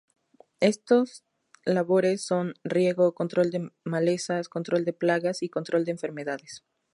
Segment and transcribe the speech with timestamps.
[0.61, 1.25] Estas
[1.63, 6.63] labores son: riego, control de malezas, control de plagas y control de enfermedades.